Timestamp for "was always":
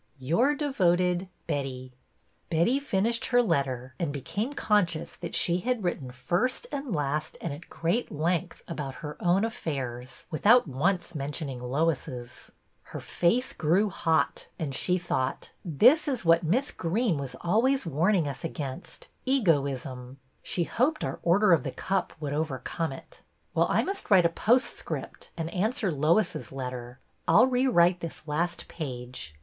17.19-17.85